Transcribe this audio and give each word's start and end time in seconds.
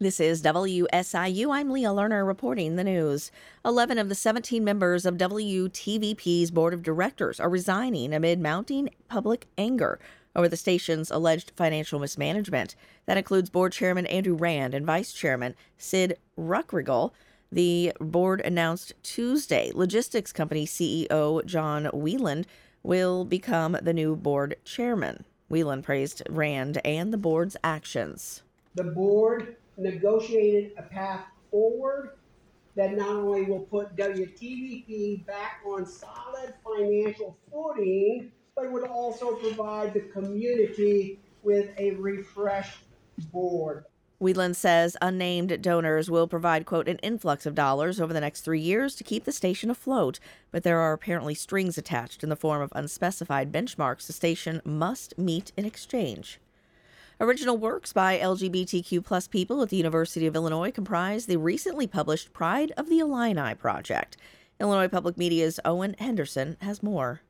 This 0.00 0.20
is 0.20 0.44
WSIU. 0.44 1.52
I'm 1.52 1.70
Leah 1.70 1.88
Lerner 1.88 2.24
reporting 2.24 2.76
the 2.76 2.84
news. 2.84 3.32
11 3.64 3.98
of 3.98 4.08
the 4.08 4.14
17 4.14 4.62
members 4.62 5.04
of 5.04 5.16
WTVP's 5.16 6.52
board 6.52 6.72
of 6.72 6.84
directors 6.84 7.40
are 7.40 7.48
resigning 7.48 8.14
amid 8.14 8.38
mounting 8.38 8.90
public 9.08 9.48
anger 9.58 9.98
over 10.36 10.46
the 10.46 10.56
station's 10.56 11.10
alleged 11.10 11.50
financial 11.56 11.98
mismanagement. 11.98 12.76
That 13.06 13.16
includes 13.16 13.50
board 13.50 13.72
chairman 13.72 14.06
Andrew 14.06 14.36
Rand 14.36 14.72
and 14.72 14.86
vice 14.86 15.12
chairman 15.12 15.56
Sid 15.78 16.16
Ruckriegel. 16.38 17.10
The 17.50 17.92
board 17.98 18.40
announced 18.42 18.92
Tuesday 19.02 19.72
logistics 19.74 20.32
company 20.32 20.64
CEO 20.64 21.44
John 21.44 21.90
Wieland 21.92 22.46
will 22.84 23.24
become 23.24 23.76
the 23.82 23.92
new 23.92 24.14
board 24.14 24.54
chairman. 24.64 25.24
Wieland 25.48 25.82
praised 25.82 26.22
Rand 26.30 26.80
and 26.84 27.12
the 27.12 27.18
board's 27.18 27.56
actions. 27.64 28.44
The 28.76 28.84
board 28.84 29.56
negotiated 29.78 30.72
a 30.76 30.82
path 30.82 31.24
forward 31.50 32.18
that 32.74 32.94
not 32.96 33.08
only 33.08 33.44
will 33.44 33.60
put 33.60 33.96
WTVP 33.96 35.26
back 35.26 35.60
on 35.66 35.86
solid 35.86 36.54
financial 36.64 37.36
footing, 37.50 38.30
but 38.54 38.70
would 38.70 38.86
also 38.86 39.34
provide 39.36 39.94
the 39.94 40.00
community 40.00 41.18
with 41.42 41.70
a 41.78 41.92
refreshed 41.92 42.84
board. 43.32 43.84
Wieland 44.20 44.56
says 44.56 44.96
unnamed 45.00 45.62
donors 45.62 46.10
will 46.10 46.26
provide, 46.26 46.66
quote, 46.66 46.88
an 46.88 46.98
influx 46.98 47.46
of 47.46 47.54
dollars 47.54 48.00
over 48.00 48.12
the 48.12 48.20
next 48.20 48.40
three 48.40 48.60
years 48.60 48.96
to 48.96 49.04
keep 49.04 49.24
the 49.24 49.32
station 49.32 49.70
afloat, 49.70 50.18
but 50.50 50.64
there 50.64 50.80
are 50.80 50.92
apparently 50.92 51.34
strings 51.34 51.78
attached 51.78 52.24
in 52.24 52.28
the 52.28 52.36
form 52.36 52.60
of 52.60 52.72
unspecified 52.74 53.52
benchmarks 53.52 54.08
the 54.08 54.12
station 54.12 54.60
must 54.64 55.16
meet 55.16 55.52
in 55.56 55.64
exchange. 55.64 56.40
Original 57.20 57.56
works 57.56 57.92
by 57.92 58.18
LGBTQ 58.18 59.04
plus 59.04 59.26
people 59.26 59.60
at 59.62 59.70
the 59.70 59.76
University 59.76 60.26
of 60.26 60.36
Illinois 60.36 60.70
comprise 60.70 61.26
the 61.26 61.36
recently 61.36 61.86
published 61.86 62.32
Pride 62.32 62.72
of 62.76 62.88
the 62.88 63.00
Illini 63.00 63.54
project. 63.54 64.16
Illinois 64.60 64.88
Public 64.88 65.16
Media's 65.16 65.58
Owen 65.64 65.96
Henderson 65.98 66.56
has 66.60 66.82
more. 66.82 67.22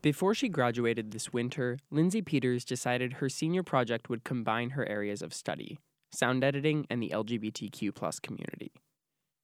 Before 0.00 0.34
she 0.34 0.48
graduated 0.48 1.10
this 1.10 1.32
winter, 1.32 1.78
Lindsay 1.90 2.22
Peters 2.22 2.64
decided 2.64 3.14
her 3.14 3.28
senior 3.28 3.62
project 3.62 4.08
would 4.08 4.24
combine 4.24 4.70
her 4.70 4.88
areas 4.88 5.20
of 5.22 5.34
study 5.34 5.78
sound 6.16 6.42
editing, 6.42 6.86
and 6.90 7.02
the 7.02 7.10
LGBTQ 7.10 7.94
plus 7.94 8.18
community. 8.18 8.72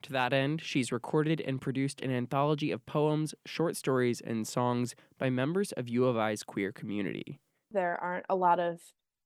To 0.02 0.12
that 0.12 0.32
end, 0.32 0.60
she's 0.60 0.90
recorded 0.90 1.40
and 1.40 1.60
produced 1.60 2.00
an 2.00 2.10
anthology 2.10 2.72
of 2.72 2.84
poems, 2.86 3.34
short 3.46 3.76
stories, 3.76 4.20
and 4.20 4.48
songs 4.48 4.96
by 5.18 5.30
members 5.30 5.72
of 5.72 5.88
U 5.88 6.06
of 6.06 6.16
I's 6.16 6.42
queer 6.42 6.72
community. 6.72 7.38
There 7.70 7.96
aren't 8.02 8.26
a 8.28 8.34
lot 8.34 8.58
of 8.58 8.80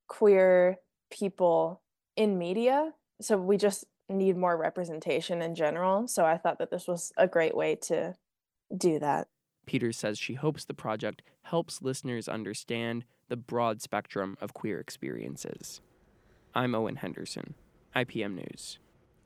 queer 0.09 0.79
people 1.11 1.83
in 2.17 2.39
media, 2.39 2.93
so 3.21 3.37
we 3.37 3.57
just 3.57 3.85
need 4.09 4.37
more 4.37 4.57
representation 4.57 5.43
in 5.43 5.55
general. 5.55 6.07
So 6.07 6.25
I 6.25 6.37
thought 6.37 6.59
that 6.59 6.71
this 6.71 6.87
was 6.87 7.13
a 7.17 7.27
great 7.27 7.57
way 7.57 7.75
to 7.83 8.15
do 8.77 8.99
that. 8.99 9.29
Peters 9.67 9.97
says 9.99 10.19
she 10.19 10.35
hopes 10.35 10.65
the 10.65 10.75
project 10.75 11.23
helps 11.43 11.83
listeners 11.83 12.29
understand 12.29 13.05
the 13.29 13.37
broad 13.37 13.83
spectrum 13.83 14.37
of 14.41 14.55
queer 14.55 14.79
experiences. 14.79 15.81
I'm 16.55 16.75
Owen 16.75 16.97
Henderson, 16.97 17.55
IPM 17.95 18.35
News. 18.35 18.79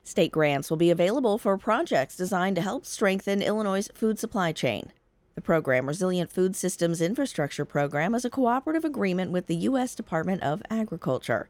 State 0.02 0.32
grants 0.32 0.70
will 0.70 0.78
be 0.78 0.90
available 0.90 1.36
for 1.36 1.58
projects 1.58 2.16
designed 2.16 2.56
to 2.56 2.62
help 2.62 2.86
strengthen 2.86 3.42
Illinois' 3.42 3.90
food 3.94 4.18
supply 4.18 4.52
chain. 4.52 4.92
The 5.40 5.44
program, 5.44 5.86
Resilient 5.88 6.30
Food 6.30 6.54
Systems 6.54 7.00
Infrastructure 7.00 7.64
Program, 7.64 8.14
is 8.14 8.26
a 8.26 8.30
cooperative 8.30 8.84
agreement 8.84 9.30
with 9.30 9.46
the 9.46 9.56
U.S. 9.56 9.94
Department 9.94 10.42
of 10.42 10.62
Agriculture. 10.68 11.48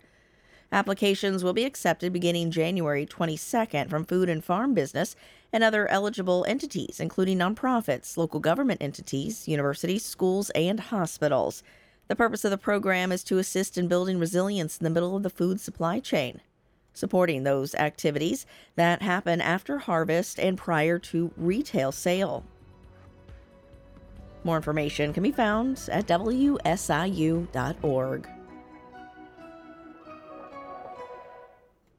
Applications 0.70 1.42
will 1.42 1.52
be 1.52 1.64
accepted 1.64 2.12
beginning 2.12 2.52
January 2.52 3.04
22nd 3.04 3.90
from 3.90 4.04
food 4.04 4.28
and 4.28 4.44
farm 4.44 4.74
business 4.74 5.16
and 5.52 5.64
other 5.64 5.88
eligible 5.88 6.44
entities, 6.46 7.00
including 7.00 7.38
nonprofits, 7.38 8.16
local 8.16 8.38
government 8.38 8.80
entities, 8.80 9.48
universities, 9.48 10.04
schools, 10.04 10.50
and 10.50 10.78
hospitals. 10.78 11.64
The 12.06 12.14
purpose 12.14 12.44
of 12.44 12.52
the 12.52 12.58
program 12.58 13.10
is 13.10 13.24
to 13.24 13.38
assist 13.38 13.76
in 13.76 13.88
building 13.88 14.20
resilience 14.20 14.78
in 14.78 14.84
the 14.84 14.90
middle 14.90 15.16
of 15.16 15.24
the 15.24 15.30
food 15.30 15.60
supply 15.60 15.98
chain, 15.98 16.40
supporting 16.94 17.42
those 17.42 17.74
activities 17.74 18.46
that 18.76 19.02
happen 19.02 19.40
after 19.40 19.78
harvest 19.78 20.38
and 20.38 20.56
prior 20.56 21.00
to 21.00 21.32
retail 21.36 21.90
sale. 21.90 22.44
More 24.44 24.56
information 24.56 25.12
can 25.12 25.22
be 25.22 25.32
found 25.32 25.88
at 25.90 26.06
WSIU.org. 26.06 26.40